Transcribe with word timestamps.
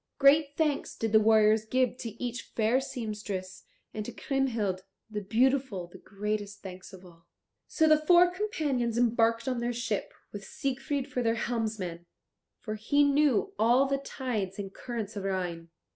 Great 0.17 0.57
thanks 0.57 0.95
did 0.95 1.11
the 1.11 1.19
warriors 1.19 1.63
give 1.63 1.95
to 1.95 2.09
each 2.19 2.41
fair 2.55 2.79
seamstress, 2.81 3.65
and 3.93 4.03
to 4.03 4.11
Kriemhild 4.11 4.81
the 5.11 5.21
beautiful 5.21 5.85
the 5.85 5.99
greatest 5.99 6.63
thanks 6.63 6.91
of 6.91 7.05
all. 7.05 7.27
So 7.67 7.87
the 7.87 8.03
four 8.03 8.31
companions 8.31 8.97
embarked 8.97 9.47
on 9.47 9.59
their 9.59 9.73
ship, 9.73 10.11
with 10.31 10.43
Siegfried 10.43 11.07
for 11.07 11.21
their 11.21 11.35
helmsman, 11.35 12.07
for 12.61 12.73
he 12.73 13.03
knew 13.03 13.53
all 13.59 13.85
the 13.85 13.99
tides 13.99 14.57
and 14.57 14.73
currents 14.73 15.15
of 15.15 15.23
Rhine. 15.23 15.69